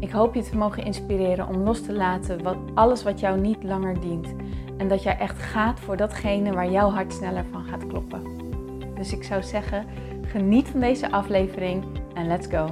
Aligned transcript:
Ik 0.00 0.10
hoop 0.10 0.34
je 0.34 0.42
te 0.42 0.56
mogen 0.56 0.84
inspireren 0.84 1.48
om 1.48 1.56
los 1.56 1.82
te 1.82 1.92
laten 1.92 2.42
wat, 2.42 2.56
alles 2.74 3.02
wat 3.02 3.20
jou 3.20 3.40
niet 3.40 3.62
langer 3.62 4.00
dient. 4.00 4.34
En 4.76 4.88
dat 4.88 5.02
jij 5.02 5.18
echt 5.18 5.38
gaat 5.38 5.80
voor 5.80 5.96
datgene 5.96 6.52
waar 6.52 6.70
jouw 6.70 6.90
hart 6.90 7.12
sneller 7.12 7.44
van 7.44 7.64
gaat 7.64 7.86
kloppen. 7.86 8.22
Dus 8.94 9.12
ik 9.12 9.24
zou 9.24 9.42
zeggen, 9.42 9.86
geniet 10.22 10.68
van 10.68 10.80
deze 10.80 11.10
aflevering 11.10 11.84
en 12.14 12.26
let's 12.26 12.46
go. 12.46 12.66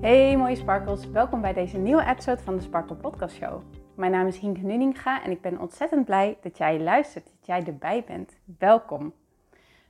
Hey 0.00 0.36
mooie 0.36 0.56
sparkles, 0.56 1.10
welkom 1.10 1.40
bij 1.40 1.52
deze 1.52 1.78
nieuwe 1.78 2.04
episode 2.04 2.42
van 2.42 2.56
de 2.56 2.62
Sparkle 2.62 2.96
Podcast 2.96 3.34
Show. 3.36 3.62
Mijn 3.94 4.12
naam 4.12 4.26
is 4.26 4.38
Hink 4.38 4.62
Nuninga 4.62 5.22
en 5.24 5.30
ik 5.30 5.40
ben 5.40 5.60
ontzettend 5.60 6.04
blij 6.04 6.38
dat 6.42 6.58
jij 6.58 6.80
luistert, 6.80 7.24
dat 7.24 7.46
jij 7.46 7.64
erbij 7.66 8.04
bent. 8.06 8.36
Welkom. 8.58 9.12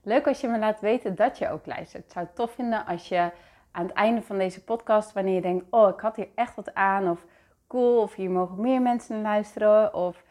Leuk 0.04 0.26
als 0.26 0.40
je 0.40 0.48
me 0.48 0.58
laat 0.58 0.80
weten 0.80 1.14
dat 1.14 1.38
je 1.38 1.50
ook 1.50 1.66
luistert. 1.66 2.04
Ik 2.04 2.10
zou 2.12 2.26
het 2.26 2.34
tof 2.34 2.52
vinden 2.52 2.86
als 2.86 3.08
je 3.08 3.30
aan 3.70 3.86
het 3.86 3.92
einde 3.92 4.22
van 4.22 4.38
deze 4.38 4.64
podcast, 4.64 5.12
wanneer 5.12 5.34
je 5.34 5.40
denkt, 5.40 5.64
oh, 5.70 5.88
ik 5.88 6.00
had 6.00 6.16
hier 6.16 6.28
echt 6.34 6.54
wat 6.54 6.74
aan, 6.74 7.10
of 7.10 7.26
cool, 7.66 8.02
of 8.02 8.14
hier 8.14 8.30
mogen 8.30 8.60
meer 8.60 8.82
mensen 8.82 9.22
luisteren, 9.22 9.94
of 9.94 10.24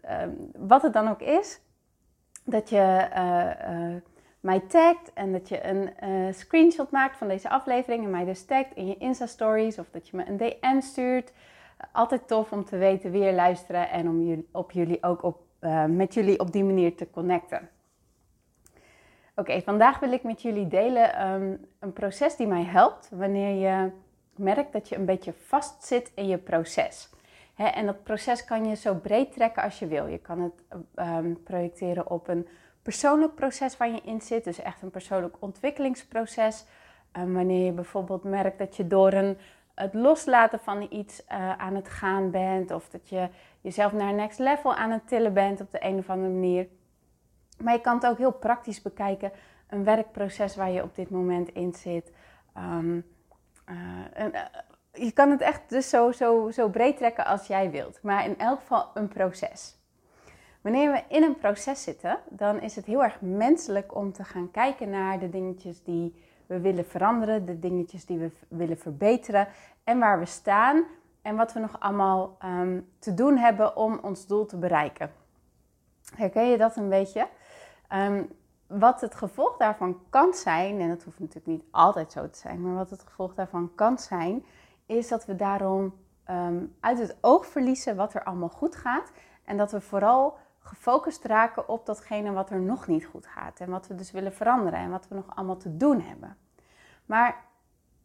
ehm, 0.00 0.30
wat 0.56 0.82
het 0.82 0.92
dan 0.92 1.08
ook 1.08 1.20
is, 1.20 1.60
dat 2.44 2.68
je 2.68 3.08
uh, 3.16 3.90
uh, 3.90 3.96
mij 4.40 4.60
tagt 4.60 5.12
en 5.12 5.32
dat 5.32 5.48
je 5.48 5.66
een 5.66 5.90
uh, 6.04 6.32
screenshot 6.32 6.90
maakt 6.90 7.16
van 7.16 7.28
deze 7.28 7.48
aflevering 7.48 8.04
en 8.04 8.10
mij 8.10 8.24
dus 8.24 8.44
tagt 8.44 8.74
in 8.74 8.86
je 8.86 8.96
Insta-stories, 8.96 9.78
of 9.78 9.90
dat 9.90 10.08
je 10.08 10.16
me 10.16 10.26
een 10.26 10.36
DM 10.36 10.80
stuurt. 10.80 11.32
Altijd 11.92 12.28
tof 12.28 12.52
om 12.52 12.64
te 12.64 12.76
weten 12.76 13.10
wie 13.10 13.24
er 13.24 13.34
luisteren 13.34 13.90
en 13.90 14.08
om 14.08 14.22
jullie, 14.22 14.48
op 14.52 14.70
jullie 14.70 15.02
ook 15.02 15.22
op, 15.22 15.40
met 15.88 16.14
jullie 16.14 16.40
op 16.40 16.52
die 16.52 16.64
manier 16.64 16.96
te 16.96 17.10
connecten. 17.10 17.68
Oké, 19.38 19.60
vandaag 19.62 19.98
wil 19.98 20.12
ik 20.12 20.22
met 20.22 20.42
jullie 20.42 20.68
delen 20.68 21.26
um, 21.26 21.66
een 21.78 21.92
proces 21.92 22.36
die 22.36 22.46
mij 22.46 22.64
helpt 22.64 23.08
wanneer 23.12 23.68
je 23.68 23.90
merkt 24.36 24.72
dat 24.72 24.88
je 24.88 24.96
een 24.96 25.04
beetje 25.04 25.32
vastzit 25.32 26.12
in 26.14 26.28
je 26.28 26.38
proces. 26.38 27.10
en 27.56 27.86
dat 27.86 28.02
proces 28.02 28.44
kan 28.44 28.66
je 28.66 28.76
zo 28.76 28.94
breed 28.94 29.32
trekken 29.32 29.62
als 29.62 29.78
je 29.78 29.86
wil. 29.86 30.06
Je 30.06 30.18
kan 30.18 30.40
het 30.40 30.82
um, 30.96 31.42
projecteren 31.42 32.10
op 32.10 32.28
een 32.28 32.48
persoonlijk 32.82 33.34
proces 33.34 33.76
waar 33.76 33.88
je 33.88 34.00
in 34.04 34.20
zit, 34.20 34.44
dus 34.44 34.62
echt 34.62 34.82
een 34.82 34.90
persoonlijk 34.90 35.36
ontwikkelingsproces. 35.38 36.64
Um, 37.18 37.34
wanneer 37.34 37.64
je 37.64 37.72
bijvoorbeeld 37.72 38.24
merkt 38.24 38.58
dat 38.58 38.76
je 38.76 38.86
door 38.86 39.12
een, 39.12 39.38
het 39.74 39.94
loslaten 39.94 40.60
van 40.60 40.86
iets 40.90 41.22
uh, 41.32 41.52
aan 41.58 41.74
het 41.74 41.88
gaan 41.88 42.30
bent, 42.30 42.70
of 42.70 42.88
dat 42.88 43.08
je 43.08 43.28
jezelf 43.60 43.92
naar 43.92 44.14
next 44.14 44.38
level 44.38 44.74
aan 44.74 44.90
het 44.90 45.08
tillen 45.08 45.32
bent 45.32 45.60
op 45.60 45.70
de 45.70 45.84
een 45.84 45.98
of 45.98 46.10
andere 46.10 46.32
manier. 46.32 46.66
Maar 47.62 47.72
je 47.72 47.80
kan 47.80 47.94
het 47.94 48.06
ook 48.06 48.18
heel 48.18 48.32
praktisch 48.32 48.82
bekijken. 48.82 49.32
Een 49.68 49.84
werkproces 49.84 50.56
waar 50.56 50.70
je 50.70 50.82
op 50.82 50.94
dit 50.94 51.10
moment 51.10 51.48
in 51.48 51.72
zit. 51.72 52.12
Um, 52.56 53.06
uh, 53.68 54.24
je 54.92 55.12
kan 55.12 55.30
het 55.30 55.40
echt 55.40 55.60
dus 55.68 55.88
zo, 55.88 56.12
zo, 56.12 56.50
zo 56.50 56.68
breed 56.68 56.96
trekken 56.96 57.26
als 57.26 57.46
jij 57.46 57.70
wilt. 57.70 57.98
Maar 58.02 58.24
in 58.24 58.38
elk 58.38 58.58
geval 58.58 58.90
een 58.94 59.08
proces. 59.08 59.76
Wanneer 60.60 60.92
we 60.92 61.02
in 61.08 61.22
een 61.22 61.36
proces 61.36 61.82
zitten, 61.82 62.18
dan 62.28 62.60
is 62.60 62.76
het 62.76 62.86
heel 62.86 63.02
erg 63.02 63.20
menselijk 63.20 63.94
om 63.94 64.12
te 64.12 64.24
gaan 64.24 64.50
kijken 64.50 64.90
naar 64.90 65.18
de 65.18 65.28
dingetjes 65.28 65.82
die 65.82 66.14
we 66.46 66.60
willen 66.60 66.86
veranderen, 66.86 67.44
de 67.44 67.58
dingetjes 67.58 68.04
die 68.04 68.18
we 68.18 68.30
willen 68.48 68.78
verbeteren 68.78 69.48
en 69.84 69.98
waar 69.98 70.18
we 70.18 70.26
staan 70.26 70.84
en 71.22 71.36
wat 71.36 71.52
we 71.52 71.60
nog 71.60 71.80
allemaal 71.80 72.36
um, 72.44 72.88
te 72.98 73.14
doen 73.14 73.36
hebben 73.36 73.76
om 73.76 73.98
ons 74.02 74.26
doel 74.26 74.46
te 74.46 74.56
bereiken. 74.56 75.12
Herken 76.14 76.50
je 76.50 76.56
dat 76.56 76.76
een 76.76 76.88
beetje? 76.88 77.28
Um, 77.92 78.28
wat 78.66 79.00
het 79.00 79.14
gevolg 79.14 79.56
daarvan 79.56 80.00
kan 80.10 80.34
zijn, 80.34 80.80
en 80.80 80.88
dat 80.88 81.02
hoeft 81.02 81.18
natuurlijk 81.18 81.46
niet 81.46 81.64
altijd 81.70 82.12
zo 82.12 82.30
te 82.30 82.38
zijn, 82.38 82.62
maar 82.62 82.74
wat 82.74 82.90
het 82.90 83.02
gevolg 83.02 83.34
daarvan 83.34 83.70
kan 83.74 83.98
zijn, 83.98 84.44
is 84.86 85.08
dat 85.08 85.26
we 85.26 85.36
daarom 85.36 85.94
um, 86.30 86.76
uit 86.80 86.98
het 86.98 87.16
oog 87.20 87.46
verliezen 87.46 87.96
wat 87.96 88.14
er 88.14 88.24
allemaal 88.24 88.48
goed 88.48 88.76
gaat. 88.76 89.12
En 89.44 89.56
dat 89.56 89.72
we 89.72 89.80
vooral 89.80 90.36
gefocust 90.58 91.24
raken 91.24 91.68
op 91.68 91.86
datgene 91.86 92.32
wat 92.32 92.50
er 92.50 92.60
nog 92.60 92.86
niet 92.86 93.06
goed 93.06 93.26
gaat. 93.26 93.60
En 93.60 93.70
wat 93.70 93.86
we 93.86 93.94
dus 93.94 94.10
willen 94.10 94.34
veranderen 94.34 94.78
en 94.78 94.90
wat 94.90 95.08
we 95.08 95.14
nog 95.14 95.36
allemaal 95.36 95.56
te 95.56 95.76
doen 95.76 96.00
hebben. 96.00 96.36
Maar 97.06 97.44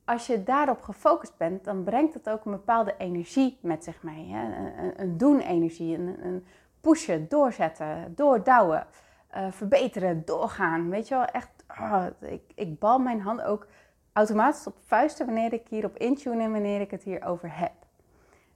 als 0.05 0.27
je 0.27 0.43
daarop 0.43 0.81
gefocust 0.81 1.37
bent, 1.37 1.63
dan 1.63 1.83
brengt 1.83 2.13
het 2.13 2.29
ook 2.29 2.45
een 2.45 2.51
bepaalde 2.51 2.95
energie 2.97 3.57
met 3.61 3.83
zich 3.83 4.03
mee. 4.03 4.27
Hè? 4.31 4.43
Een, 4.43 5.01
een 5.01 5.17
doen-energie, 5.17 5.97
een, 5.97 6.25
een 6.25 6.45
pushen, 6.81 7.29
doorzetten, 7.29 8.13
doordouwen 8.15 8.87
uh, 9.35 9.51
verbeteren, 9.51 10.25
doorgaan. 10.25 10.89
Weet 10.89 11.07
je 11.07 11.15
wel, 11.15 11.25
echt, 11.25 11.49
oh, 11.79 12.05
ik, 12.19 12.41
ik 12.55 12.79
bal 12.79 12.99
mijn 12.99 13.21
hand 13.21 13.41
ook 13.41 13.67
automatisch 14.13 14.67
op 14.67 14.77
vuisten 14.85 15.25
wanneer 15.25 15.53
ik 15.53 15.67
hierop 15.67 15.97
intune 15.97 16.43
en 16.43 16.51
wanneer 16.51 16.81
ik 16.81 16.91
het 16.91 17.03
hierover 17.03 17.57
heb. 17.57 17.73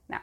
Nou, 0.06 0.22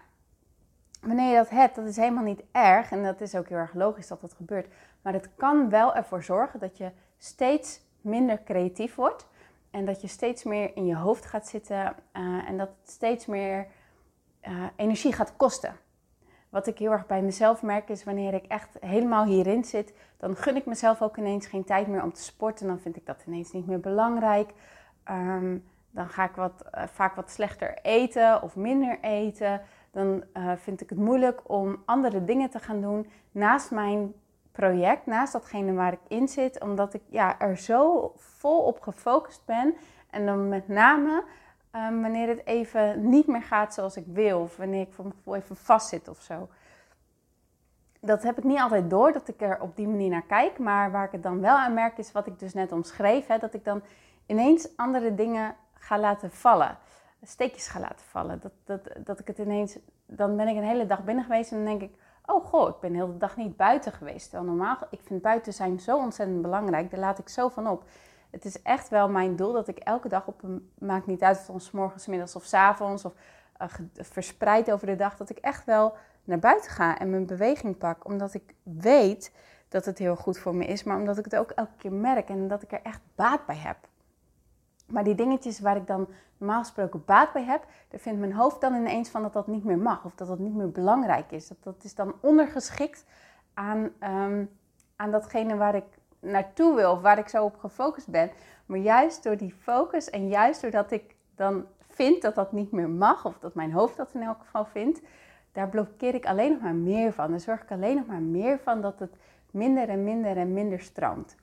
wanneer 1.01 1.29
je 1.29 1.35
dat 1.35 1.49
hebt, 1.49 1.75
dat 1.75 1.85
is 1.85 1.95
helemaal 1.95 2.23
niet 2.23 2.43
erg 2.51 2.91
en 2.91 3.03
dat 3.03 3.21
is 3.21 3.35
ook 3.35 3.49
heel 3.49 3.57
erg 3.57 3.73
logisch 3.73 4.07
dat 4.07 4.21
dat 4.21 4.33
gebeurt. 4.33 4.67
Maar 5.01 5.13
het 5.13 5.29
kan 5.35 5.69
wel 5.69 5.95
ervoor 5.95 6.23
zorgen 6.23 6.59
dat 6.59 6.77
je 6.77 6.91
steeds 7.17 7.81
minder 8.01 8.43
creatief 8.43 8.95
wordt 8.95 9.27
en 9.71 9.85
dat 9.85 10.01
je 10.01 10.07
steeds 10.07 10.43
meer 10.43 10.75
in 10.75 10.85
je 10.85 10.95
hoofd 10.95 11.25
gaat 11.25 11.47
zitten 11.47 11.95
uh, 12.13 12.49
en 12.49 12.57
dat 12.57 12.67
het 12.67 12.89
steeds 12.89 13.25
meer 13.25 13.67
uh, 14.47 14.63
energie 14.75 15.13
gaat 15.13 15.35
kosten. 15.35 15.75
Wat 16.55 16.67
ik 16.67 16.77
heel 16.77 16.91
erg 16.91 17.05
bij 17.05 17.21
mezelf 17.21 17.61
merk 17.61 17.89
is 17.89 18.03
wanneer 18.03 18.33
ik 18.33 18.45
echt 18.45 18.77
helemaal 18.79 19.25
hierin 19.25 19.63
zit, 19.63 19.93
dan 20.17 20.35
gun 20.35 20.55
ik 20.55 20.65
mezelf 20.65 21.01
ook 21.01 21.17
ineens 21.17 21.47
geen 21.47 21.63
tijd 21.63 21.87
meer 21.87 22.03
om 22.03 22.13
te 22.13 22.21
sporten. 22.21 22.67
Dan 22.67 22.79
vind 22.79 22.95
ik 22.95 23.05
dat 23.05 23.23
ineens 23.27 23.51
niet 23.51 23.67
meer 23.67 23.79
belangrijk. 23.79 24.53
Um, 25.11 25.63
dan 25.89 26.09
ga 26.09 26.23
ik 26.23 26.35
wat, 26.35 26.65
uh, 26.75 26.83
vaak 26.87 27.15
wat 27.15 27.31
slechter 27.31 27.77
eten 27.81 28.41
of 28.41 28.55
minder 28.55 28.97
eten. 29.01 29.61
Dan 29.91 30.23
uh, 30.33 30.51
vind 30.55 30.81
ik 30.81 30.89
het 30.89 30.99
moeilijk 30.99 31.41
om 31.43 31.81
andere 31.85 32.25
dingen 32.25 32.49
te 32.49 32.59
gaan 32.59 32.81
doen 32.81 33.09
naast 33.31 33.71
mijn 33.71 34.13
project, 34.51 35.05
naast 35.05 35.33
datgene 35.33 35.73
waar 35.73 35.93
ik 35.93 35.99
in 36.07 36.27
zit, 36.27 36.61
omdat 36.61 36.93
ik 36.93 37.01
ja, 37.09 37.39
er 37.39 37.57
zo 37.57 38.11
vol 38.15 38.59
op 38.59 38.81
gefocust 38.81 39.45
ben. 39.45 39.75
En 40.09 40.25
dan 40.25 40.49
met 40.49 40.67
name 40.67 41.23
um, 41.75 42.01
wanneer 42.01 42.27
het 42.27 42.45
even 42.45 43.09
niet 43.09 43.27
meer 43.27 43.43
gaat 43.43 43.73
zoals 43.73 43.97
ik 43.97 44.05
wil, 44.07 44.39
of 44.39 44.57
wanneer 44.57 44.81
ik 44.81 44.93
voor 44.93 45.03
mijn 45.03 45.15
gevoel 45.17 45.35
even 45.35 45.55
vastzit 45.55 46.07
of 46.07 46.21
zo 46.21 46.49
dat 48.05 48.23
heb 48.23 48.37
ik 48.37 48.43
niet 48.43 48.59
altijd 48.59 48.89
door 48.89 49.11
dat 49.11 49.27
ik 49.27 49.41
er 49.41 49.61
op 49.61 49.75
die 49.75 49.87
manier 49.87 50.09
naar 50.09 50.25
kijk. 50.25 50.59
Maar 50.59 50.91
waar 50.91 51.05
ik 51.05 51.11
het 51.11 51.23
dan 51.23 51.41
wel 51.41 51.55
aan 51.55 51.73
merk 51.73 51.97
is 51.97 52.11
wat 52.11 52.27
ik 52.27 52.39
dus 52.39 52.53
net 52.53 52.71
omschreef. 52.71 53.27
Hè, 53.27 53.37
dat 53.37 53.53
ik 53.53 53.63
dan 53.63 53.81
ineens 54.25 54.67
andere 54.75 55.15
dingen 55.15 55.55
ga 55.73 55.99
laten 55.99 56.31
vallen. 56.31 56.77
Steekjes 57.23 57.67
ga 57.67 57.79
laten 57.79 58.05
vallen. 58.05 58.39
Dat, 58.39 58.51
dat, 58.63 59.05
dat 59.05 59.19
ik 59.19 59.27
het 59.27 59.37
ineens... 59.37 59.77
Dan 60.07 60.35
ben 60.35 60.47
ik 60.47 60.55
een 60.55 60.63
hele 60.63 60.85
dag 60.85 61.03
binnen 61.03 61.23
geweest 61.23 61.51
en 61.51 61.57
dan 61.57 61.65
denk 61.65 61.81
ik... 61.81 61.99
Oh 62.25 62.45
goh, 62.45 62.69
ik 62.69 62.79
ben 62.79 62.91
de 62.91 62.97
hele 62.97 63.17
dag 63.17 63.37
niet 63.37 63.57
buiten 63.57 63.91
geweest. 63.91 64.31
Normaal, 64.33 64.77
ik 64.89 64.99
vind 65.03 65.21
buiten 65.21 65.53
zijn 65.53 65.79
zo 65.79 65.97
ontzettend 65.97 66.41
belangrijk. 66.41 66.91
Daar 66.91 66.99
laat 66.99 67.19
ik 67.19 67.29
zo 67.29 67.49
van 67.49 67.67
op. 67.67 67.83
Het 68.35 68.45
is 68.45 68.61
echt 68.61 68.89
wel 68.89 69.09
mijn 69.09 69.35
doel 69.35 69.53
dat 69.53 69.67
ik 69.67 69.77
elke 69.77 70.07
dag 70.07 70.27
op 70.27 70.43
een... 70.43 70.71
Maakt 70.79 71.05
niet 71.05 71.21
uit 71.21 71.45
of 71.49 71.63
het 71.63 71.71
morgens, 71.71 72.07
middags 72.07 72.35
of 72.35 72.53
avonds... 72.53 73.05
Of 73.05 73.13
uh, 73.61 73.67
verspreid 73.93 74.71
over 74.71 74.87
de 74.87 74.95
dag. 74.95 75.17
Dat 75.17 75.29
ik 75.29 75.37
echt 75.37 75.65
wel 75.65 75.95
naar 76.23 76.39
buiten 76.39 76.71
ga 76.71 76.97
en 76.97 77.09
mijn 77.09 77.25
beweging 77.25 77.77
pak. 77.77 78.05
Omdat 78.05 78.33
ik 78.33 78.53
weet 78.63 79.31
dat 79.67 79.85
het 79.85 79.97
heel 79.97 80.15
goed 80.15 80.37
voor 80.37 80.55
me 80.55 80.65
is, 80.65 80.83
maar 80.83 80.97
omdat 80.97 81.17
ik 81.17 81.23
het 81.23 81.35
ook 81.35 81.51
elke 81.51 81.75
keer 81.77 81.93
merk 81.93 82.29
en 82.29 82.47
dat 82.47 82.61
ik 82.61 82.71
er 82.71 82.81
echt 82.81 83.01
baat 83.15 83.45
bij 83.45 83.55
heb. 83.55 83.77
Maar 84.87 85.03
die 85.03 85.15
dingetjes 85.15 85.59
waar 85.59 85.75
ik 85.75 85.87
dan 85.87 86.07
normaal 86.37 86.59
gesproken 86.59 87.05
baat 87.05 87.33
bij 87.33 87.43
heb, 87.43 87.65
daar 87.89 87.99
vindt 87.99 88.19
mijn 88.19 88.33
hoofd 88.33 88.61
dan 88.61 88.73
ineens 88.73 89.09
van 89.09 89.21
dat 89.21 89.33
dat 89.33 89.47
niet 89.47 89.63
meer 89.63 89.77
mag 89.77 90.05
of 90.05 90.15
dat 90.15 90.27
dat 90.27 90.39
niet 90.39 90.55
meer 90.55 90.71
belangrijk 90.71 91.31
is. 91.31 91.47
Dat, 91.47 91.57
dat 91.63 91.83
is 91.83 91.95
dan 91.95 92.15
ondergeschikt 92.19 93.05
aan, 93.53 93.89
um, 93.99 94.49
aan 94.95 95.11
datgene 95.11 95.55
waar 95.55 95.75
ik 95.75 95.85
naartoe 96.31 96.75
wil 96.75 96.91
of 96.91 97.01
waar 97.01 97.17
ik 97.17 97.27
zo 97.27 97.43
op 97.43 97.57
gefocust 97.57 98.07
ben. 98.07 98.31
Maar 98.65 98.79
juist 98.79 99.23
door 99.23 99.37
die 99.37 99.55
focus 99.61 100.09
en 100.09 100.27
juist 100.27 100.61
doordat 100.61 100.91
ik 100.91 101.15
dan 101.35 101.65
vind 101.89 102.21
dat 102.21 102.35
dat 102.35 102.51
niet 102.51 102.71
meer 102.71 102.89
mag, 102.89 103.25
of 103.25 103.39
dat 103.39 103.53
mijn 103.53 103.71
hoofd 103.71 103.97
dat 103.97 104.13
in 104.13 104.21
elk 104.21 104.39
geval 104.39 104.65
vindt, 104.65 105.01
daar 105.51 105.69
blokkeer 105.69 106.13
ik 106.15 106.25
alleen 106.25 106.51
nog 106.51 106.61
maar 106.61 106.75
meer 106.75 107.13
van. 107.13 107.29
Dan 107.29 107.39
zorg 107.39 107.61
ik 107.61 107.71
alleen 107.71 107.95
nog 107.95 108.05
maar 108.05 108.21
meer 108.21 108.59
van 108.59 108.81
dat 108.81 108.99
het 108.99 109.15
minder 109.51 109.89
en 109.89 110.03
minder 110.03 110.37
en 110.37 110.53
minder 110.53 110.79
stroomt. 110.79 111.35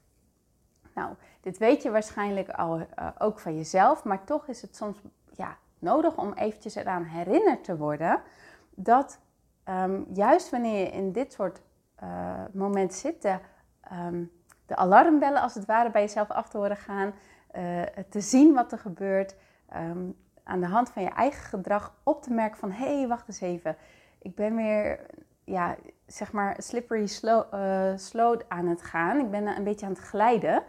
Nou, 0.94 1.14
Dit 1.42 1.58
weet 1.58 1.82
je 1.82 1.90
waarschijnlijk 1.90 2.48
al, 2.50 2.78
uh, 2.78 3.08
ook 3.18 3.38
van 3.38 3.56
jezelf, 3.56 4.04
maar 4.04 4.24
toch 4.24 4.46
is 4.46 4.62
het 4.62 4.76
soms 4.76 4.98
ja, 5.32 5.56
nodig 5.78 6.16
om 6.16 6.32
eventjes 6.32 6.74
eraan 6.74 7.04
herinnerd 7.04 7.64
te 7.64 7.76
worden 7.76 8.22
dat 8.70 9.18
um, 9.68 10.06
juist 10.12 10.50
wanneer 10.50 10.78
je 10.78 10.90
in 10.90 11.12
dit 11.12 11.32
soort 11.32 11.60
uh, 12.02 12.44
momenten 12.52 12.98
zit, 12.98 13.38
um, 13.92 14.30
de, 14.74 14.80
alarmbellen 14.80 15.42
als 15.42 15.54
het 15.54 15.64
ware 15.64 15.90
bij 15.90 16.02
jezelf 16.02 16.30
af 16.30 16.48
te 16.48 16.56
horen 16.56 16.76
gaan, 16.76 17.12
uh, 17.56 17.82
te 18.08 18.20
zien 18.20 18.54
wat 18.54 18.72
er 18.72 18.78
gebeurt, 18.78 19.36
um, 19.76 20.16
aan 20.42 20.60
de 20.60 20.66
hand 20.66 20.90
van 20.90 21.02
je 21.02 21.10
eigen 21.10 21.44
gedrag 21.44 21.94
op 22.02 22.22
te 22.22 22.32
merken 22.32 22.58
van 22.58 22.70
hé, 22.70 22.98
hey, 22.98 23.08
wacht 23.08 23.28
eens 23.28 23.40
even, 23.40 23.76
ik 24.18 24.34
ben 24.34 24.56
weer 24.56 25.00
ja, 25.44 25.76
zeg 26.06 26.32
maar 26.32 26.56
slippery 26.58 27.08
uh, 27.22 27.92
slow 27.96 28.40
aan 28.48 28.66
het 28.66 28.82
gaan. 28.82 29.18
Ik 29.18 29.30
ben 29.30 29.46
een 29.46 29.64
beetje 29.64 29.86
aan 29.86 29.92
het 29.92 30.00
glijden. 30.00 30.62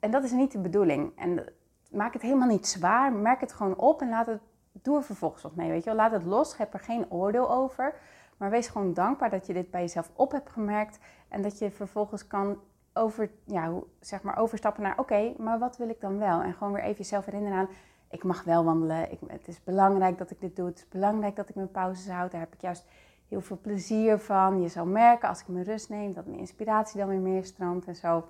En 0.00 0.10
dat 0.10 0.24
is 0.24 0.30
niet 0.30 0.52
de 0.52 0.58
bedoeling. 0.58 1.18
En 1.18 1.44
maak 1.90 2.12
het 2.12 2.22
helemaal 2.22 2.48
niet 2.48 2.66
zwaar. 2.66 3.12
Merk 3.12 3.40
het 3.40 3.52
gewoon 3.52 3.76
op 3.76 4.00
en 4.00 4.08
laat 4.08 4.26
het, 4.26 4.40
doe 4.72 4.96
er 4.96 5.02
vervolgens 5.02 5.42
wat 5.42 5.54
mee. 5.54 5.70
Weet 5.70 5.84
je 5.84 5.90
wel? 5.90 5.98
Laat 5.98 6.12
het 6.12 6.24
los. 6.24 6.56
Heb 6.56 6.74
er 6.74 6.80
geen 6.80 7.10
oordeel 7.10 7.50
over. 7.50 7.94
Maar 8.36 8.50
wees 8.50 8.68
gewoon 8.68 8.94
dankbaar 8.94 9.30
dat 9.30 9.46
je 9.46 9.52
dit 9.52 9.70
bij 9.70 9.80
jezelf 9.80 10.10
op 10.14 10.32
hebt 10.32 10.50
gemerkt. 10.50 10.98
En 11.28 11.42
dat 11.42 11.58
je 11.58 11.70
vervolgens 11.70 12.26
kan 12.26 12.58
over, 12.94 13.30
ja, 13.44 13.72
zeg 14.00 14.22
maar 14.22 14.38
overstappen 14.38 14.82
naar 14.82 14.98
oké, 14.98 15.34
maar 15.38 15.58
wat 15.58 15.76
wil 15.76 15.88
ik 15.88 16.00
dan 16.00 16.18
wel? 16.18 16.42
En 16.42 16.52
gewoon 16.52 16.72
weer 16.72 16.82
even 16.82 16.96
jezelf 16.96 17.24
herinneren 17.24 17.58
aan 17.58 17.68
ik 18.10 18.24
mag 18.24 18.44
wel 18.44 18.64
wandelen. 18.64 19.12
Ik, 19.12 19.18
het 19.26 19.48
is 19.48 19.64
belangrijk 19.64 20.18
dat 20.18 20.30
ik 20.30 20.40
dit 20.40 20.56
doe. 20.56 20.66
Het 20.66 20.78
is 20.78 20.88
belangrijk 20.88 21.36
dat 21.36 21.48
ik 21.48 21.54
mijn 21.54 21.70
pauzes 21.70 22.12
houd. 22.12 22.30
Daar 22.30 22.40
heb 22.40 22.54
ik 22.54 22.60
juist 22.60 22.86
heel 23.28 23.40
veel 23.40 23.58
plezier 23.60 24.18
van. 24.18 24.62
Je 24.62 24.68
zal 24.68 24.86
merken 24.86 25.28
als 25.28 25.40
ik 25.40 25.48
mijn 25.48 25.64
rust 25.64 25.88
neem 25.88 26.12
dat 26.12 26.26
mijn 26.26 26.38
inspiratie 26.38 26.98
dan 26.98 27.08
weer 27.08 27.20
meer 27.20 27.44
stroomt 27.44 27.86
en 27.86 27.96
zo. 27.96 28.28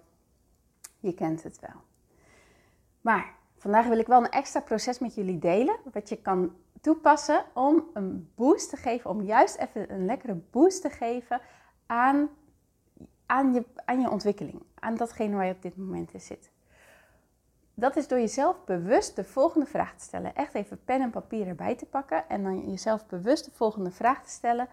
Je 0.99 1.15
kent 1.15 1.43
het 1.43 1.61
wel. 1.61 1.83
Maar 3.01 3.35
vandaag 3.57 3.87
wil 3.87 3.99
ik 3.99 4.07
wel 4.07 4.21
een 4.21 4.31
extra 4.31 4.61
proces 4.61 4.99
met 4.99 5.15
jullie 5.15 5.39
delen. 5.39 5.77
Wat 5.93 6.09
je 6.09 6.17
kan 6.17 6.55
toepassen 6.81 7.45
om 7.55 7.85
een 7.93 8.31
boost 8.35 8.71
te 8.71 8.77
geven. 8.77 9.11
Om 9.11 9.23
juist 9.23 9.57
even 9.57 9.93
een 9.93 10.05
lekkere 10.05 10.35
boost 10.51 10.83
te 10.83 10.91
geven 10.91 11.41
aan, 11.87 12.29
aan, 13.31 13.53
je, 13.53 13.65
aan 13.85 14.01
je 14.01 14.11
ontwikkeling. 14.11 14.63
Aan 14.75 14.97
datgene 14.97 15.37
waar 15.37 15.47
je 15.47 15.53
op 15.53 15.63
dit 15.63 15.77
moment 15.77 16.13
in 16.13 16.21
zit. 16.21 16.51
Dat 17.75 17.97
is 17.97 18.09
door 18.09 18.19
jezelf 18.19 18.65
bewust 18.65 19.17
de 19.17 19.25
volgende 19.25 19.67
vraag 19.67 19.95
te 19.95 20.05
stellen. 20.05 20.35
Echt 20.35 20.55
even 20.55 20.85
pen 20.85 21.01
en 21.01 21.11
papier 21.11 21.47
erbij 21.47 21.75
te 21.75 21.87
pakken 21.87 22.29
en 22.29 22.43
dan 22.43 22.71
jezelf 22.71 23.07
bewust 23.07 23.45
de 23.45 23.51
volgende 23.51 23.91
vraag 23.91 24.23
te 24.23 24.31
stellen. 24.31 24.69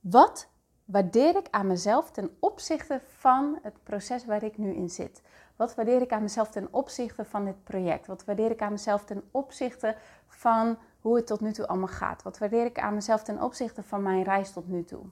Wat 0.00 0.48
waardeer 0.84 1.36
ik 1.36 1.46
aan 1.50 1.66
mezelf 1.66 2.10
ten 2.10 2.36
opzichte 2.38 3.00
van 3.06 3.58
het 3.62 3.82
proces 3.82 4.24
waar 4.24 4.42
ik 4.42 4.58
nu 4.58 4.74
in 4.74 4.90
zit? 4.90 5.22
Wat 5.56 5.74
waardeer 5.74 6.02
ik 6.02 6.12
aan 6.12 6.22
mezelf 6.22 6.50
ten 6.50 6.68
opzichte 6.70 7.24
van 7.24 7.44
dit 7.44 7.64
project? 7.64 8.06
Wat 8.06 8.24
waardeer 8.24 8.50
ik 8.50 8.62
aan 8.62 8.72
mezelf 8.72 9.04
ten 9.04 9.22
opzichte 9.30 9.96
van 10.26 10.78
hoe 11.00 11.16
het 11.16 11.26
tot 11.26 11.40
nu 11.40 11.52
toe 11.52 11.66
allemaal 11.66 11.88
gaat? 11.88 12.22
Wat 12.22 12.38
waardeer 12.38 12.64
ik 12.64 12.78
aan 12.78 12.94
mezelf 12.94 13.22
ten 13.22 13.42
opzichte 13.42 13.82
van 13.82 14.02
mijn 14.02 14.22
reis 14.22 14.52
tot 14.52 14.68
nu 14.68 14.84
toe? 14.84 15.04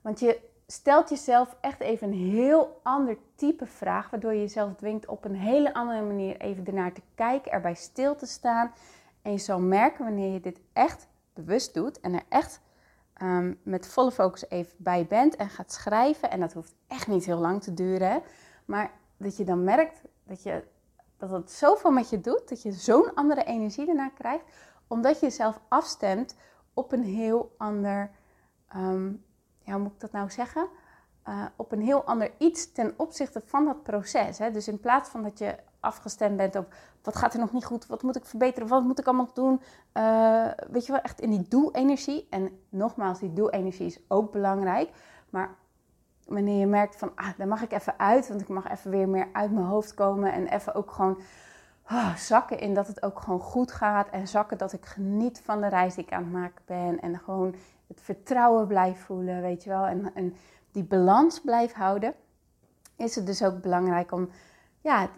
Want 0.00 0.20
je 0.20 0.54
stelt 0.66 1.08
jezelf 1.08 1.56
echt 1.60 1.80
even 1.80 2.08
een 2.08 2.18
heel 2.18 2.80
ander 2.82 3.16
type 3.34 3.66
vraag, 3.66 4.10
waardoor 4.10 4.32
je 4.32 4.40
jezelf 4.40 4.74
dwingt 4.74 5.06
op 5.06 5.24
een 5.24 5.34
hele 5.34 5.74
andere 5.74 6.02
manier 6.02 6.40
even 6.40 6.66
ernaar 6.66 6.92
te 6.92 7.02
kijken, 7.14 7.52
erbij 7.52 7.74
stil 7.74 8.16
te 8.16 8.26
staan. 8.26 8.72
En 9.22 9.32
je 9.32 9.38
zal 9.38 9.60
merken 9.60 10.04
wanneer 10.04 10.32
je 10.32 10.40
dit 10.40 10.60
echt 10.72 11.08
bewust 11.34 11.74
doet 11.74 12.00
en 12.00 12.14
er 12.14 12.24
echt 12.28 12.60
um, 13.22 13.60
met 13.62 13.86
volle 13.86 14.12
focus 14.12 14.50
even 14.50 14.74
bij 14.76 15.06
bent 15.06 15.36
en 15.36 15.48
gaat 15.48 15.72
schrijven. 15.72 16.30
En 16.30 16.40
dat 16.40 16.52
hoeft 16.52 16.74
echt 16.86 17.06
niet 17.06 17.24
heel 17.24 17.38
lang 17.38 17.62
te 17.62 17.74
duren, 17.74 18.22
maar 18.64 18.90
dat 19.16 19.36
je 19.36 19.44
dan 19.44 19.64
merkt 19.64 20.02
dat, 20.24 20.42
je, 20.42 20.64
dat 21.16 21.30
het 21.30 21.50
zoveel 21.50 21.90
met 21.90 22.10
je 22.10 22.20
doet, 22.20 22.48
dat 22.48 22.62
je 22.62 22.72
zo'n 22.72 23.14
andere 23.14 23.44
energie 23.44 23.88
ernaar 23.88 24.12
krijgt, 24.12 24.44
omdat 24.86 25.20
je 25.20 25.26
jezelf 25.26 25.60
afstemt 25.68 26.36
op 26.74 26.92
een 26.92 27.04
heel 27.04 27.54
ander 27.56 28.10
um, 28.76 29.24
ja, 29.66 29.72
hoe 29.72 29.82
moet 29.82 29.92
ik 29.92 30.00
dat 30.00 30.12
nou 30.12 30.30
zeggen? 30.30 30.68
Uh, 31.28 31.44
op 31.56 31.72
een 31.72 31.80
heel 31.80 32.04
ander 32.04 32.30
iets 32.38 32.72
ten 32.72 32.94
opzichte 32.96 33.42
van 33.44 33.64
dat 33.64 33.82
proces. 33.82 34.38
Hè? 34.38 34.50
Dus 34.50 34.68
in 34.68 34.80
plaats 34.80 35.08
van 35.08 35.22
dat 35.22 35.38
je 35.38 35.56
afgestemd 35.80 36.36
bent 36.36 36.56
op 36.56 36.74
wat 37.02 37.16
gaat 37.16 37.34
er 37.34 37.40
nog 37.40 37.52
niet 37.52 37.64
goed, 37.64 37.86
wat 37.86 38.02
moet 38.02 38.16
ik 38.16 38.24
verbeteren, 38.24 38.68
wat 38.68 38.82
moet 38.82 38.98
ik 38.98 39.06
allemaal 39.06 39.30
doen. 39.34 39.60
Uh, 39.94 40.46
weet 40.70 40.86
je 40.86 40.92
wel, 40.92 41.00
echt 41.00 41.20
in 41.20 41.30
die 41.30 41.46
doe-energie. 41.48 42.26
En 42.30 42.58
nogmaals, 42.68 43.18
die 43.18 43.32
doe-energie 43.32 43.86
is 43.86 44.00
ook 44.08 44.32
belangrijk. 44.32 44.90
Maar 45.30 45.54
wanneer 46.26 46.58
je 46.58 46.66
merkt 46.66 46.96
van, 46.96 47.12
ah, 47.14 47.28
daar 47.36 47.48
mag 47.48 47.62
ik 47.62 47.72
even 47.72 47.98
uit, 47.98 48.28
want 48.28 48.40
ik 48.40 48.48
mag 48.48 48.70
even 48.70 48.90
weer 48.90 49.08
meer 49.08 49.28
uit 49.32 49.52
mijn 49.52 49.66
hoofd 49.66 49.94
komen 49.94 50.32
en 50.32 50.46
even 50.46 50.74
ook 50.74 50.90
gewoon 50.90 51.20
oh, 51.90 52.16
zakken 52.16 52.58
in 52.58 52.74
dat 52.74 52.86
het 52.86 53.02
ook 53.02 53.20
gewoon 53.20 53.40
goed 53.40 53.72
gaat 53.72 54.08
en 54.08 54.28
zakken 54.28 54.58
dat 54.58 54.72
ik 54.72 54.84
geniet 54.84 55.40
van 55.44 55.60
de 55.60 55.68
reis 55.68 55.94
die 55.94 56.04
ik 56.04 56.12
aan 56.12 56.22
het 56.22 56.32
maken 56.32 56.62
ben 56.64 57.00
en 57.00 57.18
gewoon 57.18 57.54
het 57.86 58.00
vertrouwen 58.00 58.66
blijf 58.66 59.00
voelen, 59.00 59.42
weet 59.42 59.64
je 59.64 59.70
wel, 59.70 59.86
en, 59.86 60.14
en 60.14 60.34
die 60.72 60.84
balans 60.84 61.40
blijf 61.40 61.72
houden, 61.72 62.14
is 62.96 63.14
het 63.14 63.26
dus 63.26 63.44
ook 63.44 63.60
belangrijk 63.60 64.12
om 64.12 64.28
ja, 64.80 65.08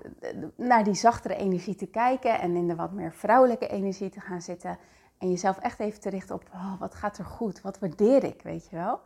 naar 0.56 0.84
die 0.84 0.94
zachtere 0.94 1.36
energie 1.36 1.74
te 1.74 1.86
kijken 1.86 2.40
en 2.40 2.56
in 2.56 2.68
de 2.68 2.74
wat 2.74 2.92
meer 2.92 3.12
vrouwelijke 3.12 3.68
energie 3.68 4.10
te 4.10 4.20
gaan 4.20 4.42
zitten. 4.42 4.78
En 5.18 5.30
jezelf 5.30 5.58
echt 5.58 5.80
even 5.80 6.00
te 6.00 6.10
richten 6.10 6.34
op 6.34 6.42
oh, 6.54 6.80
wat 6.80 6.94
gaat 6.94 7.18
er 7.18 7.24
goed, 7.24 7.60
wat 7.60 7.78
waardeer 7.78 8.24
ik, 8.24 8.42
weet 8.42 8.68
je 8.68 8.76
wel. 8.76 9.00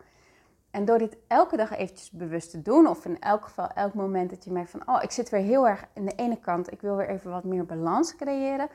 En 0.71 0.85
door 0.85 0.99
dit 0.99 1.17
elke 1.27 1.57
dag 1.57 1.71
eventjes 1.71 2.11
bewust 2.11 2.51
te 2.51 2.63
doen, 2.63 2.87
of 2.87 3.05
in 3.05 3.21
elk 3.21 3.45
geval 3.45 3.69
elk 3.69 3.95
moment 3.95 4.31
dat 4.31 4.45
je 4.45 4.51
merkt 4.51 4.71
van, 4.71 4.83
oh, 4.87 5.03
ik 5.03 5.11
zit 5.11 5.29
weer 5.29 5.41
heel 5.41 5.69
erg 5.69 5.85
in 5.95 6.05
de 6.05 6.15
ene 6.15 6.39
kant, 6.39 6.73
ik 6.73 6.81
wil 6.81 6.97
weer 6.97 7.09
even 7.09 7.31
wat 7.31 7.45
meer 7.45 7.67
balans 7.67 8.17
creëren, 8.17 8.69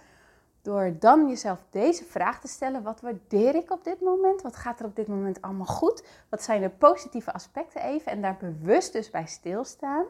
door 0.67 0.95
dan 0.99 1.27
jezelf 1.27 1.59
deze 1.69 2.03
vraag 2.03 2.39
te 2.41 2.47
stellen: 2.47 2.83
wat 2.83 3.01
waardeer 3.01 3.55
ik 3.55 3.71
op 3.71 3.83
dit 3.83 4.01
moment? 4.01 4.41
Wat 4.41 4.55
gaat 4.55 4.79
er 4.79 4.85
op 4.85 4.95
dit 4.95 5.07
moment 5.07 5.41
allemaal 5.41 5.65
goed? 5.65 6.03
Wat 6.29 6.43
zijn 6.43 6.61
de 6.61 6.69
positieve 6.69 7.33
aspecten 7.33 7.81
even? 7.81 8.11
En 8.11 8.21
daar 8.21 8.37
bewust 8.39 8.93
dus 8.93 9.09
bij 9.09 9.25
stilstaan. 9.25 10.05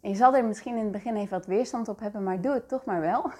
En 0.00 0.10
je 0.10 0.16
zal 0.16 0.34
er 0.34 0.44
misschien 0.44 0.76
in 0.76 0.82
het 0.82 0.92
begin 0.92 1.16
even 1.16 1.38
wat 1.38 1.46
weerstand 1.46 1.88
op 1.88 2.00
hebben, 2.00 2.22
maar 2.22 2.40
doe 2.40 2.52
het 2.52 2.68
toch 2.68 2.84
maar 2.84 3.00
wel. 3.00 3.30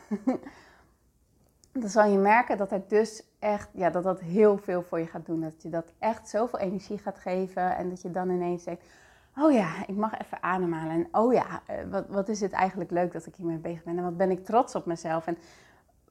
dan 1.81 1.89
zal 1.89 2.11
je 2.11 2.19
merken 2.19 2.57
dat 2.57 2.71
het 2.71 2.91
dus 2.91 3.23
echt, 3.39 3.69
ja, 3.73 3.91
dat 3.91 4.03
dat 4.03 4.21
heel 4.21 4.59
veel 4.59 4.83
voor 4.83 4.99
je 4.99 5.07
gaat 5.07 5.27
doen. 5.27 5.41
Dat 5.41 5.63
je 5.63 5.69
dat 5.69 5.93
echt 5.99 6.29
zoveel 6.29 6.59
energie 6.59 6.99
gaat 6.99 7.19
geven 7.19 7.77
en 7.77 7.89
dat 7.89 8.03
je 8.03 8.11
dan 8.11 8.31
ineens 8.31 8.65
denkt, 8.65 8.85
oh 9.37 9.53
ja, 9.53 9.87
ik 9.87 9.97
mag 9.97 10.19
even 10.19 10.43
ademhalen. 10.43 10.91
En 10.91 11.09
oh 11.13 11.33
ja, 11.33 11.63
eh, 11.67 11.77
wat, 11.91 12.05
wat 12.09 12.29
is 12.29 12.41
het 12.41 12.53
eigenlijk 12.53 12.91
leuk 12.91 13.13
dat 13.13 13.27
ik 13.27 13.35
hiermee 13.35 13.59
bezig 13.59 13.83
ben 13.83 13.99
en 13.99 14.05
wat 14.05 14.17
ben 14.17 14.31
ik 14.31 14.45
trots 14.45 14.75
op 14.75 14.87
mezelf. 14.87 15.27
En 15.27 15.39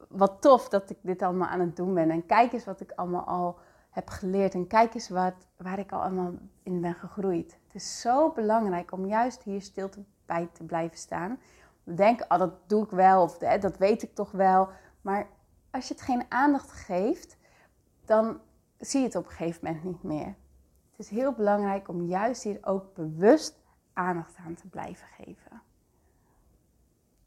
wat 0.10 0.42
tof 0.42 0.70
dat 0.70 0.90
ik 0.90 0.98
dit 1.02 1.22
allemaal 1.22 1.48
aan 1.48 1.60
het 1.60 1.76
doen 1.76 1.94
ben. 1.94 2.10
En 2.10 2.26
kijk 2.26 2.54
eens 2.54 2.66
wat 2.66 2.82
ik 2.82 2.92
allemaal 2.92 3.24
al 3.24 3.58
heb 3.90 4.10
geleerd. 4.10 4.54
En 4.54 4.68
kijk 4.68 4.94
eens 4.94 5.10
wat, 5.10 5.34
waar 5.58 5.80
ik 5.80 5.92
al 5.92 6.02
allemaal 6.02 6.34
in 6.64 6.82
ben 6.82 6.94
gegroeid. 6.94 7.58
Het 7.66 7.76
is 7.76 8.02
zo 8.02 8.32
belangrijk 8.32 8.92
om 8.92 9.06
juist 9.06 9.44
hier 9.44 9.62
stil 9.62 9.90
te, 9.90 10.04
bij 10.26 10.50
te 10.54 10.64
blijven 10.64 10.98
staan. 10.98 11.40
We 11.84 11.94
denken, 11.94 12.26
oh, 12.30 12.40
dat 12.40 12.54
doe 12.68 12.84
ik 12.84 12.90
wel 12.90 13.22
of 13.22 13.38
dat 13.38 13.78
weet 13.78 14.04
ik 14.04 14.16
toch 14.16 14.32
wel. 14.32 14.70
Maar 15.02 15.28
als 15.72 15.88
je 15.88 15.94
het 15.94 16.04
geen 16.04 16.26
aandacht 16.30 16.72
geeft, 16.72 17.38
dan 18.06 18.40
zie 18.80 19.00
je 19.00 19.06
het 19.06 19.16
op 19.16 19.26
een 19.26 19.32
gegeven 19.32 19.60
moment 19.66 19.84
niet 19.84 20.04
meer. 20.04 20.36
Het 20.92 21.06
is 21.06 21.10
heel 21.10 21.32
belangrijk 21.32 21.88
om 21.88 22.02
juist 22.02 22.44
hier 22.44 22.58
ook 22.62 22.94
bewust 22.94 23.60
aandacht 23.94 24.36
aan 24.46 24.56
te 24.56 24.68
blijven 24.68 25.08
geven. 25.08 25.62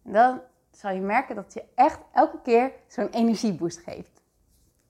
En 0.03 0.13
dan 0.13 0.41
zal 0.79 0.91
je 0.91 1.01
merken 1.01 1.35
dat 1.35 1.53
je 1.53 1.65
echt 1.75 2.01
elke 2.13 2.41
keer 2.43 2.73
zo'n 2.87 3.09
energieboost 3.09 3.79
geeft. 3.79 4.23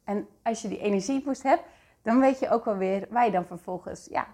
En 0.04 0.28
als 0.42 0.62
je 0.62 0.68
die 0.68 0.78
energieboost 0.78 1.42
hebt, 1.42 1.62
dan 2.02 2.21
weet 2.21 2.38
je 2.38 2.50
ook 2.50 2.64
wel 2.64 2.76
weer 2.76 3.07
waar 3.11 3.25
je 3.25 3.30
dan 3.30 3.45
vervolgens, 3.45 4.07
ja, 4.11 4.26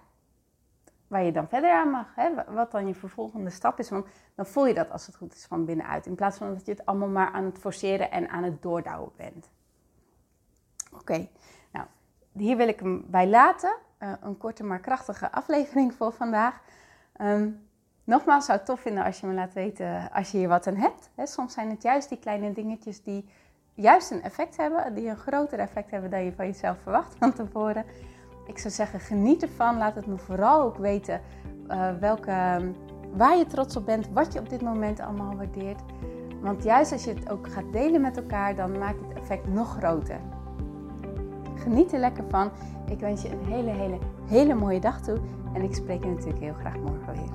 waar 1.07 1.23
je 1.23 1.31
dan 1.31 1.47
verder 1.47 1.71
aan 1.71 1.89
mag. 1.89 2.15
Hè? 2.15 2.53
Wat 2.53 2.71
dan 2.71 2.87
je 2.87 2.95
vervolgende 2.95 3.49
stap 3.49 3.79
is. 3.79 3.89
Want 3.89 4.05
dan 4.35 4.45
voel 4.45 4.67
je 4.67 4.73
dat 4.73 4.91
als 4.91 5.05
het 5.05 5.15
goed 5.15 5.33
is 5.33 5.45
van 5.45 5.65
binnenuit. 5.65 6.05
In 6.05 6.15
plaats 6.15 6.37
van 6.37 6.53
dat 6.53 6.65
je 6.65 6.71
het 6.71 6.85
allemaal 6.85 7.07
maar 7.07 7.31
aan 7.31 7.43
het 7.43 7.59
forceren 7.59 8.11
en 8.11 8.29
aan 8.29 8.43
het 8.43 8.61
doordouwen 8.61 9.11
bent. 9.15 9.49
Oké, 10.93 11.27
nou, 11.71 11.85
hier 12.31 12.57
wil 12.57 12.67
ik 12.67 12.79
hem 12.79 13.05
bij 13.07 13.27
laten. 13.27 13.75
Uh, 13.99 14.13
een 14.21 14.37
korte 14.37 14.63
maar 14.63 14.79
krachtige 14.79 15.31
aflevering 15.31 15.93
voor 15.93 16.13
vandaag. 16.13 16.61
Um, 17.21 17.64
Nogmaals, 18.05 18.45
zou 18.45 18.57
het 18.57 18.67
tof 18.67 18.79
vinden 18.79 19.03
als 19.03 19.19
je 19.19 19.27
me 19.27 19.33
laat 19.33 19.53
weten 19.53 20.09
als 20.11 20.31
je 20.31 20.37
hier 20.37 20.47
wat 20.47 20.67
aan 20.67 20.75
hebt. 20.75 21.09
soms 21.23 21.53
zijn 21.53 21.69
het 21.69 21.83
juist 21.83 22.09
die 22.09 22.17
kleine 22.17 22.53
dingetjes 22.53 23.03
die 23.03 23.25
juist 23.73 24.11
een 24.11 24.21
effect 24.21 24.57
hebben, 24.57 24.93
die 24.93 25.09
een 25.09 25.17
groter 25.17 25.59
effect 25.59 25.91
hebben 25.91 26.09
dan 26.09 26.23
je 26.23 26.33
van 26.33 26.45
jezelf 26.45 26.77
verwacht 26.81 27.15
van 27.19 27.33
tevoren. 27.33 27.85
Ik 28.47 28.57
zou 28.57 28.73
zeggen, 28.73 28.99
geniet 28.99 29.41
ervan. 29.41 29.77
Laat 29.77 29.95
het 29.95 30.05
me 30.05 30.17
vooral 30.17 30.61
ook 30.61 30.77
weten 30.77 31.21
uh, 31.67 31.89
welke, 31.99 32.71
waar 33.13 33.37
je 33.37 33.45
trots 33.47 33.75
op 33.75 33.85
bent, 33.85 34.09
wat 34.09 34.33
je 34.33 34.39
op 34.39 34.49
dit 34.49 34.61
moment 34.61 34.99
allemaal 34.99 35.35
waardeert. 35.35 35.81
Want 36.41 36.63
juist 36.63 36.91
als 36.91 37.03
je 37.03 37.13
het 37.13 37.29
ook 37.29 37.47
gaat 37.47 37.71
delen 37.71 38.01
met 38.01 38.17
elkaar, 38.17 38.55
dan 38.55 38.77
maakt 38.77 38.99
het 39.07 39.17
effect 39.17 39.47
nog 39.47 39.77
groter. 39.77 40.19
Geniet 41.55 41.93
er 41.93 41.99
lekker 41.99 42.23
van. 42.29 42.51
Ik 42.89 42.99
wens 42.99 43.21
je 43.21 43.29
een 43.29 43.45
hele, 43.45 43.71
hele, 43.71 43.97
hele 44.27 44.53
mooie 44.53 44.79
dag 44.79 45.01
toe. 45.01 45.17
En 45.53 45.61
ik 45.61 45.75
spreek 45.75 46.03
je 46.03 46.09
natuurlijk 46.09 46.39
heel 46.39 46.53
graag 46.53 46.77
morgen 46.77 47.13
weer. 47.13 47.34